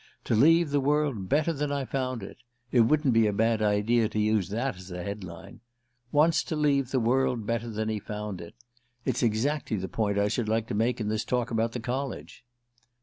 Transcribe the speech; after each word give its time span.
To 0.23 0.33
leave 0.33 0.71
the 0.71 0.79
world 0.79 1.29
better 1.29 1.53
than 1.53 1.71
I 1.71 1.85
found 1.85 2.23
it. 2.23 2.37
It 2.71 2.79
wouldn't 2.79 3.13
be 3.13 3.27
a 3.27 3.31
bad 3.31 3.61
idea 3.61 4.09
to 4.09 4.17
use 4.17 4.49
that 4.49 4.75
as 4.77 4.89
a 4.89 5.03
head 5.03 5.23
line. 5.23 5.59
'Wants 6.11 6.43
to 6.45 6.55
leave 6.55 6.89
the 6.89 6.99
world 6.99 7.45
better 7.45 7.69
than 7.69 7.87
he 7.87 7.99
found 7.99 8.41
it.' 8.41 8.55
It's 9.05 9.21
exactly 9.21 9.77
the 9.77 9.87
point 9.87 10.17
I 10.17 10.27
should 10.27 10.49
like 10.49 10.65
to 10.69 10.73
make 10.73 10.99
in 10.99 11.09
this 11.09 11.23
talk 11.23 11.51
about 11.51 11.73
the 11.73 11.79
College." 11.79 12.43